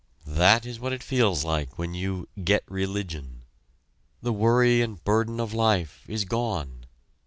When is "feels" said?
1.03-1.45